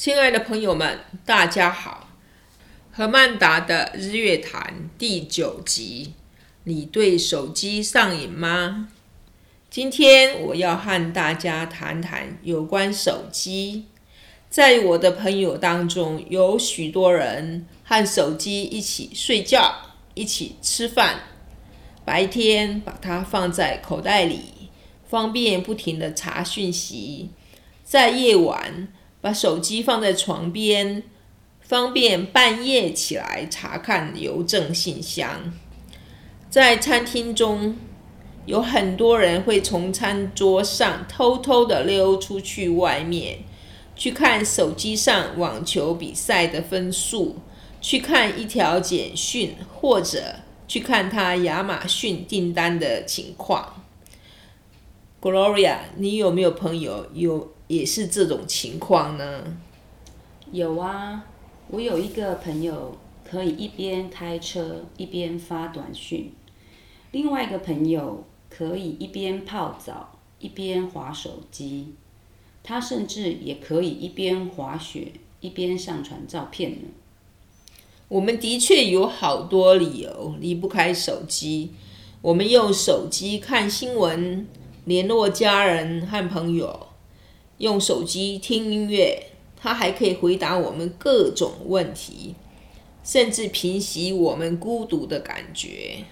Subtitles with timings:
[0.00, 2.08] 亲爱的朋友们，大家好！
[2.90, 6.14] 何曼达的日月谈第九集，
[6.64, 8.88] 你对手机上瘾吗？
[9.68, 13.88] 今天我要和大家谈谈有关手机。
[14.48, 19.70] 在我的朋友当中，有许多人和手机一起睡觉，
[20.14, 21.24] 一起吃饭。
[22.06, 24.70] 白天把它放在口袋里，
[25.06, 27.28] 方便不停地查讯息；
[27.84, 28.88] 在夜晚，
[29.20, 31.02] 把手机放在床边，
[31.60, 35.52] 方便半夜起来查看邮政信箱。
[36.48, 37.76] 在餐厅中，
[38.46, 43.40] 有很多人会从餐桌上偷偷地溜出去外面，
[43.94, 47.36] 去看手机上网球比赛的分数，
[47.80, 53.84] 去看一条简讯，或者去看他亚马逊订单的情况。
[55.20, 57.52] Gloria，你有没有朋友有？
[57.70, 59.44] 也是这种情况呢？
[60.50, 61.24] 有啊，
[61.68, 66.32] 我有一个朋友可以一边开车一边发短讯，
[67.12, 71.94] 另外一个朋友可以一边泡澡一边划手机，
[72.64, 76.88] 他甚至也可以一边滑雪一边上传照片呢。
[78.08, 81.70] 我们的确有好多理由离不开手机，
[82.20, 84.48] 我们用手机看新闻、
[84.86, 86.88] 联络家人和朋友。
[87.60, 89.22] 用手机听音乐，
[89.54, 92.34] 它还可以回答我们各种问题，
[93.04, 96.04] 甚至平息我们孤独的感觉。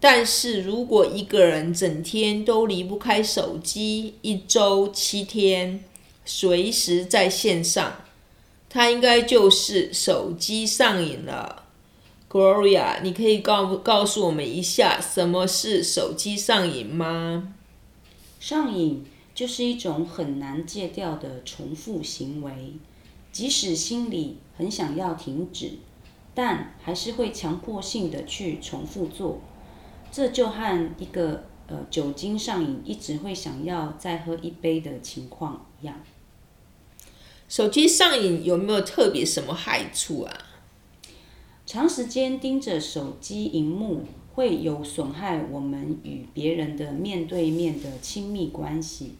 [0.00, 5.84] 但是如果一个人整天都离不开手机，一周七天，
[6.24, 8.04] 随时在线上，
[8.70, 11.64] 他应该就是手机上瘾了。
[12.30, 17.52] Gloria，你可以告告诉我们一下，什么是手机上瘾吗？
[18.40, 19.04] 上瘾。
[19.42, 22.74] 就是一种很难戒掉的重复行为，
[23.32, 25.72] 即使心里很想要停止，
[26.32, 29.40] 但还是会强迫性的去重复做。
[30.12, 36.00] 这就和一个呃酒精上瘾，一直会想要再喝一杯的情况一样。
[37.48, 40.32] 手机上瘾有没有特别什么害处啊？
[41.66, 44.04] 长时间盯着手机荧幕，
[44.34, 49.14] 会有损害我们与别人的面对面的亲密关系。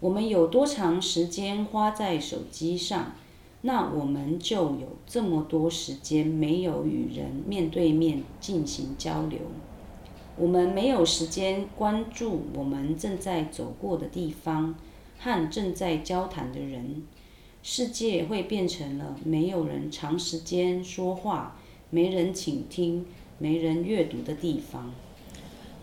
[0.00, 3.14] 我们有多长时间花在手机上，
[3.62, 9.38] 那我们就有这么多时间没有与人面对面进行交流。
[10.36, 14.74] 我们没有时间关注我们正在走过的地方
[15.18, 17.04] 和正在交谈的人，
[17.62, 21.56] 世界会变成了没有人长时间说话、
[21.88, 23.06] 没人倾听、
[23.38, 24.92] 没人阅读的地方。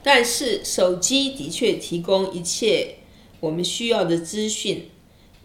[0.04, 2.98] 但是手机的确提供一切。
[3.41, 4.90] 我们需要的资讯，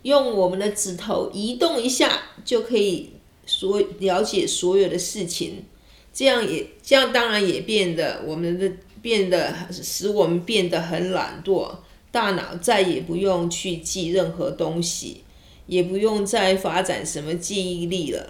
[0.02, 3.10] 用我们的指头移动一下就可以
[3.44, 5.64] 所了解所有的事情，
[6.12, 8.70] 这样也这样当然也变得我们的
[9.02, 11.76] 变得使我们变得很懒惰，
[12.10, 15.22] 大脑再也不用去记任何东西，
[15.66, 18.28] 也不用再发展什么记忆力了。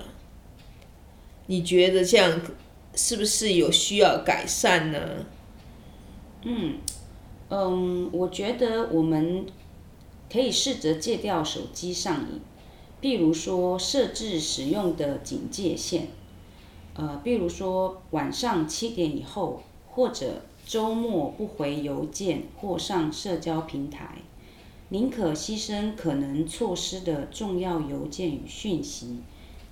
[1.46, 2.40] 你觉得这样
[2.94, 5.26] 是不是有需要改善呢？
[6.42, 6.78] 嗯。
[7.48, 9.46] 嗯，我觉得我们
[10.30, 12.40] 可以试着戒掉手机上瘾，
[13.00, 16.08] 比如说设置使用的警戒线，
[16.94, 24.22] 呃，比如说晚上七点以后，或者周末不回邮件或上社交平台，
[24.88, 29.18] 宁可牺牲可能错失的重要邮件与讯息，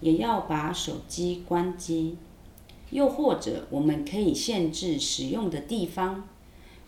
[0.00, 2.16] 也要把手机关机。
[2.90, 6.28] 又或者，我们可以限制使用的地方。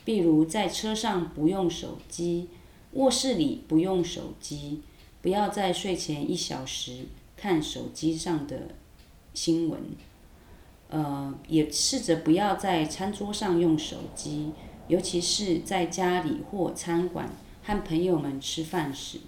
[0.06, 2.46] 比如在车上不用手机，
[2.92, 4.80] 卧室里不用手机，
[5.20, 7.06] 不要在睡前一小时
[7.36, 8.68] 看手机上的
[9.34, 9.80] 新闻。
[10.90, 14.52] 呃，也试着不要在餐桌上用手机，
[14.86, 17.28] 尤其是在家里或餐馆
[17.64, 19.18] 和朋友们吃饭时。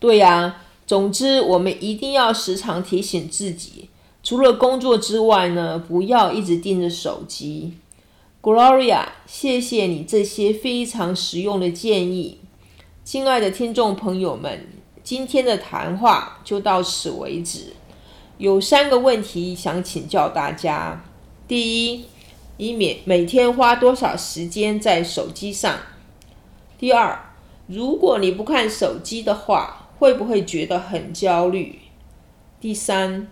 [0.00, 3.88] 对呀，总之我们一定要时常提醒自己，
[4.24, 7.74] 除了工作之外呢，不要一直盯着手机。
[8.50, 12.38] Gloria，谢谢你这些非常实用的建议。
[13.04, 14.66] 亲爱的听众朋友们，
[15.02, 17.74] 今天的谈话就到此为止。
[18.38, 21.04] 有三个问题想请教大家：
[21.46, 22.06] 第一，
[22.56, 25.78] 你每每天花多少时间在手机上？
[26.78, 27.34] 第二，
[27.66, 31.80] 如果你不看手机的话，会不会觉得很焦虑？
[32.58, 33.28] 第三，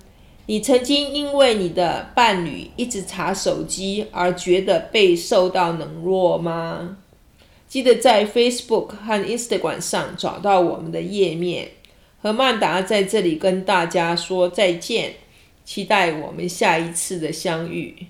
[0.48, 6.98] 你曾经因为你的伴侣一直查手机而觉得被受到冷落吗？
[7.66, 11.70] 记得在 Facebook 和 Instagram 上找到我们的页面，
[12.22, 15.14] 何曼达在这里跟大家说再见，
[15.64, 18.06] 期待我们下一次的相遇。